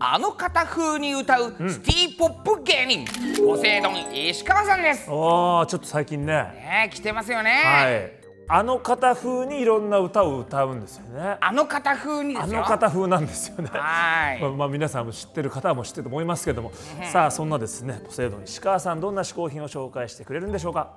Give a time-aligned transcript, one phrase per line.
[0.00, 3.04] あの方風に歌うシティポップ芸人、
[3.44, 5.10] ポセイドン石川さんです。
[5.10, 6.34] ああちょっと最近ね。
[6.34, 8.12] ね来てますよね、はい。
[8.46, 11.36] あの方風にいろんな歌を歌うんですよね。
[11.40, 12.58] あの方風にですよ。
[12.58, 13.70] あの方風なんですよね。
[13.72, 14.38] はい。
[14.42, 16.70] まあ、まあ皆さんも知ってる方はも知ってると思いますけども。
[17.12, 20.92] さあそんなですねポセイドン石川さんどんな嗜好品を紹介してくれるんでしょうか？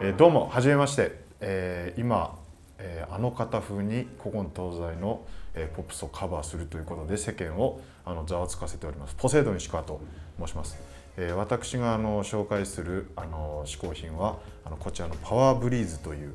[0.00, 2.37] えーどうもはじめまして、えー今、
[2.78, 9.14] えーあの方風に古今東西の、えーポップスをカバーするということで世間をあのざわつかせております。
[9.16, 10.00] ポセイドン石川と
[10.38, 10.78] 申します、
[11.16, 16.34] えー私があの紹介するあの嗜好品はあのこちらのパワーブリーズという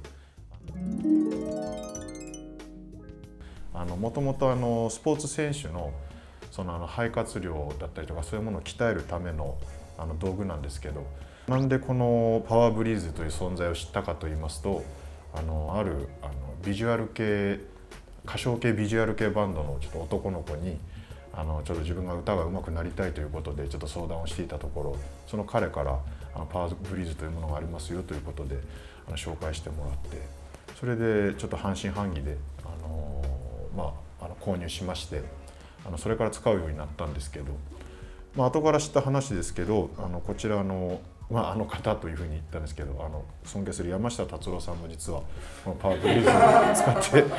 [3.99, 5.94] もともとスポーツ選手の
[6.52, 9.58] そのあの肺活量だったりとかそういうものを鍛えるための
[9.97, 11.05] あの道具なんですけど
[11.47, 14.83] なんでこのパワーブリーズという存在を知ったかと言いますと
[15.34, 17.59] あのあるあのビジュアル系
[18.26, 20.78] 歌唱系ビジュアル系バンドのちょっと男の子に
[21.34, 26.00] あのちょっと自分が歌が上手くなりたいということでちょっと相談をしていたところその彼から
[26.36, 28.59] あのパワーブリーズというものがありますよということで
[29.08, 30.22] あの紹介してもらって
[30.80, 33.23] それでちょっと半信半疑であの、
[33.76, 35.22] まあ、あの購入しまして
[35.86, 37.45] あのそれから使うようになったんですけど、
[38.36, 41.02] まあ後から知った話ですけどあのこちらの,、
[41.34, 45.21] まあ、あの方というふうに言ったんですけどあの尊敬する山下達郎さんも実は
[45.66, 47.30] このパワーブリーズを使って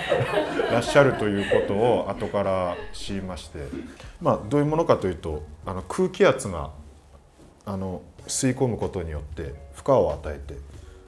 [0.72, 3.60] らっしゃるということを後から知りまして、
[4.20, 6.72] まあ、どういうものかというとあの空気圧が
[7.64, 10.58] あの吸い込むことによって負荷を与えて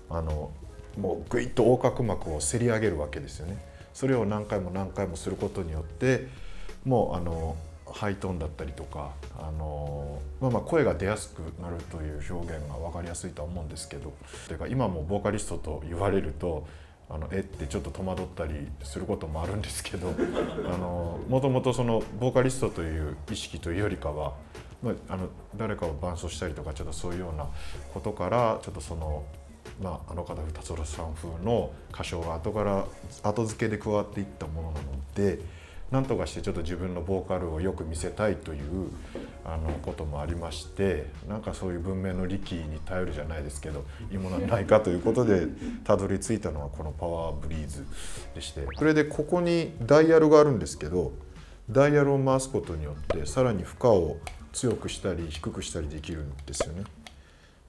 [0.08, 0.52] あの
[0.96, 3.58] もうぐいっと横隔膜をせり上げるわけですよね。
[3.94, 6.28] それを何回も何回もすることによって
[6.84, 7.56] もうあの
[7.96, 14.12] ハイトーンだったりとかあの、まあ、まあ声が出やすくなるという表現が分かりやすいとは思うんですけど
[14.48, 16.66] というか今もボーカリストと言われると
[17.08, 20.12] あのえってちょっと戸惑ったりすることもあるんですけど
[20.66, 24.34] あのもともとそのボーカリストという意識というよりかは、
[24.82, 27.46] まあ、あの誰かを伴奏したりとかちょっとそういうような
[27.94, 29.24] ことからちょっとその。
[29.82, 32.86] まあ、あの方達郎さん風の歌唱が後から
[33.24, 34.84] 後付けで加わっていったものなの
[35.14, 35.40] で
[35.90, 38.90] なんとかしてちょっと自分のボーカルをよく見せたいという
[39.44, 45.46] あのこともありましてなんかそういう文明の利器に頼るじゃないですけどいいものはないかということで
[45.84, 47.86] たどり着いたのはこのパワーブリーズ
[48.34, 51.12] でしてそれでここにダイヤルがあるんですけど
[51.70, 54.18] ダイヤルを回すことによってさらに負荷を
[54.52, 56.84] 強くしたり低くしたりできるんですよね。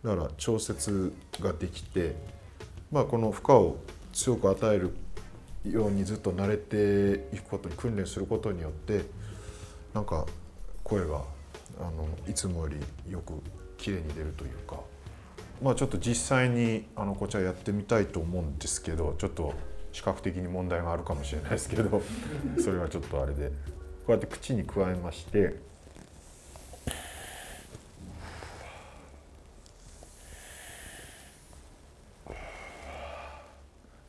[0.03, 1.11] だから調節
[1.41, 2.16] ができて、
[2.91, 3.77] まあ、この負荷を
[4.13, 4.95] 強く与える
[5.66, 9.01] ようにずっと慣れていくことに訓練することによって
[9.94, 10.25] なんか
[10.84, 11.23] 声が
[11.79, 13.34] あのいつもよりよく
[13.78, 14.79] 綺麗に出るというか、
[15.62, 19.53] まあ、ちょっと実際にあのこちらやってみたいと思うんですけどちょっと
[19.91, 22.01] 視覚的に問題があるかもしれないですけど
[22.59, 23.53] それはちょっとあれでこ
[24.09, 25.68] うやって口に加えまして。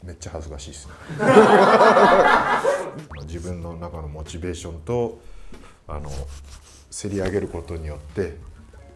[0.08, 0.92] めっちゃ恥ずかしいですね。
[3.28, 5.20] 自分の中のモチベーションと
[5.86, 6.10] あの
[6.90, 8.38] せり上げることによって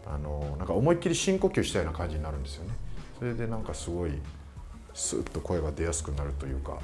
[0.07, 2.71] あのなんか思いっきり深呼吸したような感じになるんですよね。
[3.19, 4.11] それでなんかすごい
[4.95, 6.79] スーッと声が出やすくなるというか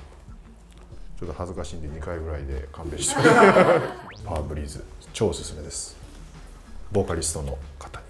[1.20, 3.16] ちょっと恥ずかしいんで2回ぐらいで勘弁して。
[4.24, 5.98] パワーブリーズ超おすすめです。
[6.92, 8.06] ボーカリストの方に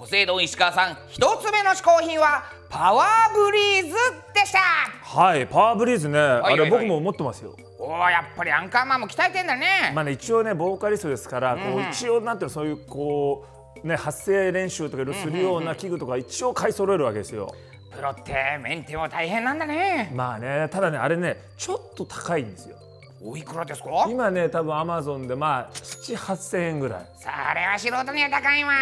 [0.00, 3.90] ポセイドン石川さん一つ目の嗜好品はパワーブリーズ
[4.32, 4.58] でした。
[4.58, 7.54] はいパワーブリーズね、いはいあれ僕も持ってますよ。
[7.78, 13.46] おおやっぱりアンカーマンも鍛えてんだね、まあね一応ねボーカリストですから、こう一応なんていうのそういうこ
[13.84, 17.54] うね発声練習とかいろいろするような器具とか一応買い揃えるわけですよ。
[17.94, 20.10] プロってメンテも大変なんだね。
[20.14, 22.78] まあねただねあれねちょっと高いんですよ。
[23.22, 24.06] おいくらですか？
[24.08, 25.70] 今ね多分アマゾンでまあ
[26.14, 27.06] 7 8千円ぐらい。
[27.16, 28.72] それは素人には高いわ。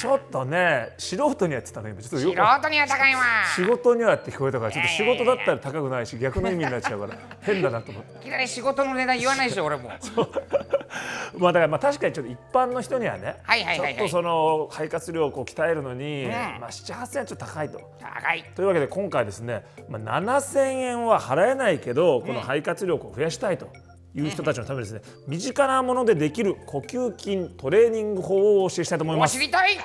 [0.00, 3.22] ちょっとね素人にはって言ったの今ちょっと素人には高いわ。
[3.54, 8.18] 仕事にはって聞こえたからちょっと仕事だったら高くないし逆の意味になっちゃうから 変だなと思って。
[8.18, 9.90] いきなり仕事の値段言わないでしょ俺も。
[11.38, 13.94] まあだからまあ確かにちょっと一般の人にはね、はいはいはいはい。
[13.96, 16.30] ちょっとその肺活量をこう鍛えるのに、ん。
[16.30, 17.80] まあ7 8千円はちょっと高いと。
[18.00, 18.44] 高い。
[18.54, 23.68] というわけで今回ですね、まあ、7,000円は払えないけどこの肺活量を増やしたいと
[24.14, 25.02] いう人たちのためにですね。
[25.26, 29.38] 身近なものでできる呼吸筋トレーニング法をお教えしたいと思いおます。
[29.38, 29.76] 知りたい。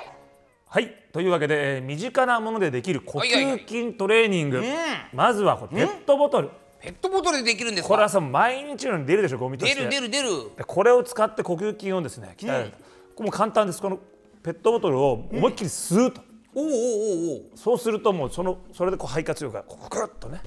[0.66, 0.94] はい。
[1.12, 4.62] というわけで、えー身近なものでできる呼吸筋トレーニング、
[5.14, 7.88] まずはこれペットボトル、ペットボトルでできるんですか？
[7.88, 10.28] これはさ毎日のように出るでしょゴミとし出てる出る出る。
[10.58, 12.72] でこれを使って呼吸筋をですね鍛える、
[13.16, 13.80] これも簡単です。
[13.80, 13.98] この
[14.42, 16.20] ペットボトルを思いっきり吸うと、
[16.54, 20.40] おおおおおおそうするともうそのそれでこう肺活量がこうグッとね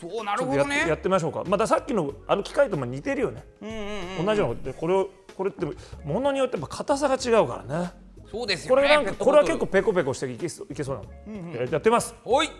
[0.00, 0.86] そうなるほどね。
[0.86, 1.42] やってみましょうか。
[1.46, 5.66] またさっきのあの機械とも似てるよね、同じようなでこれをこれって
[6.04, 7.90] ものによってやっぱ硬さが違うからね。
[8.30, 10.96] そうですよねこれなんかこれは結構ペコペコしていけそういけそう
[11.26, 12.50] なの、ややってますおい。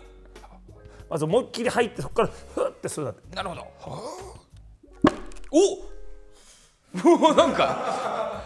[1.09, 3.67] まず思いっきり入ってそこからふって吸うだってなるほど。
[5.51, 5.57] お
[7.19, 8.43] もう なんか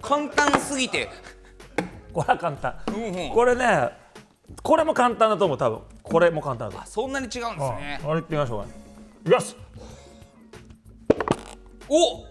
[0.00, 1.08] 簡単すぎて。
[2.12, 3.34] これは簡単、んうん。
[3.34, 3.90] これね
[4.62, 5.80] これも簡単だと思う多分
[6.12, 8.00] これも簡単だそんなに違うんですね。
[8.04, 8.68] あれ行ってみましょうか
[9.24, 9.56] いきます。
[11.88, 12.26] お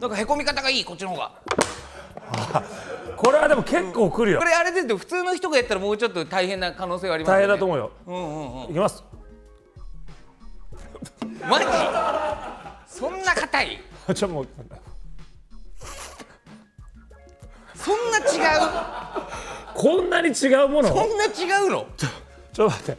[0.00, 1.32] なんかへこみ方がいいこっちの方が。
[3.16, 4.38] これはでも結構くるよ。
[4.40, 7.46] これあれですよ普通の人がやったらもうちょっと大変な可能性はありますよね。
[7.46, 7.90] 大変だと思うよ。
[8.06, 8.70] うんうんうん。
[8.70, 9.04] いきます。
[11.48, 11.66] マジ？
[12.86, 13.80] そんな硬い？
[14.14, 14.48] ちょもう。
[17.76, 18.60] そんな違う？
[19.74, 20.88] こんなに違うもの？
[20.88, 21.86] そんな違うの？
[22.60, 22.98] ちょっと待って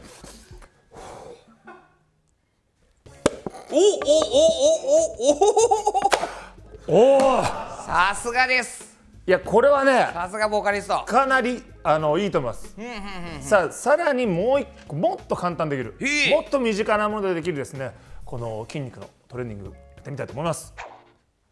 [3.70, 4.48] おおおお
[5.18, 5.38] お
[6.88, 12.74] おおおおさすがですいやこれはねさすがボーカリストかなりあのいいと思います。
[13.40, 15.94] さあさらにもう一個もっと簡単できる
[16.32, 17.92] もっと身近なものでできるですね
[18.24, 19.70] この筋肉のトレーニングや
[20.00, 20.74] ってみたいと思います。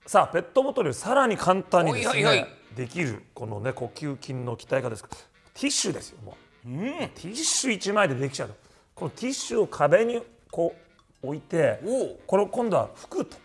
[0.04, 8.54] さあペットボトルさらに簡単にですねできるこのね呼吸筋の鍛え方ですティッシュですよもう、ティッシュ1枚でできちゃうと。
[8.94, 10.20] このティッシュを壁に
[10.50, 10.74] こ
[11.22, 11.80] う置いて
[12.26, 13.36] これを今度は拭くと。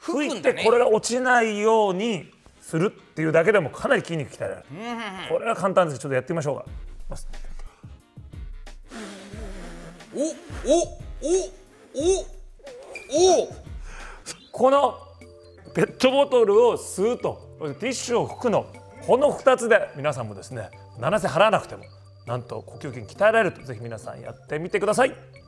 [0.00, 2.30] 拭いてこれが落ちないように
[2.60, 4.64] するっていうだけでもかなり筋肉鍛えられる。
[5.30, 5.98] これは簡単です。
[5.98, 6.64] ちょっとやってみましょうか。
[10.14, 10.80] おおお
[13.14, 13.54] おお。
[14.52, 14.98] この
[15.74, 18.66] ペットボトルを吸うとティッシュを拭くの。
[19.06, 20.68] この2つで皆さんもですね
[20.98, 21.84] 7銭払わなくても
[22.30, 25.39] なんと呼吸筋鍛えられるとぜひ皆さんやってみてください。